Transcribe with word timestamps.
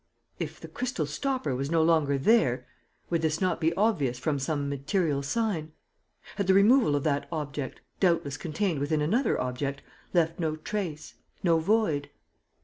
If 0.39 0.59
the 0.59 0.67
crystal 0.67 1.05
stopper 1.05 1.55
was 1.55 1.69
no 1.69 1.83
longer 1.83 2.17
there, 2.17 2.65
would 3.11 3.21
this 3.21 3.39
not 3.39 3.61
be 3.61 3.71
obvious 3.75 4.17
from 4.17 4.39
some 4.39 4.67
material 4.67 5.21
sign? 5.21 5.73
Had 6.37 6.47
the 6.47 6.55
removal 6.55 6.95
of 6.95 7.03
that 7.03 7.27
object, 7.31 7.81
doubtless 7.99 8.35
contained 8.35 8.79
within 8.79 9.01
another 9.01 9.39
object, 9.39 9.83
left 10.11 10.39
no 10.39 10.55
trace, 10.55 11.13
no 11.43 11.59
void? 11.59 12.09